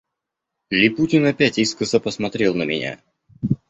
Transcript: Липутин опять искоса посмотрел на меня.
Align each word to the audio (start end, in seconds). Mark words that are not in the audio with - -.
Липутин 0.71 1.27
опять 1.27 1.59
искоса 1.59 1.99
посмотрел 1.99 2.55
на 2.55 2.63
меня. 2.63 2.99